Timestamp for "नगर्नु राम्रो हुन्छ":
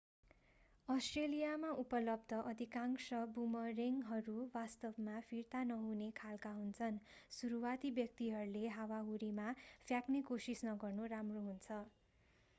10.69-11.79